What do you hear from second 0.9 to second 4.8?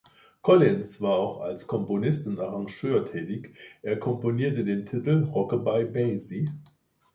war auch als Komponist und Arrangeur tätig; er komponierte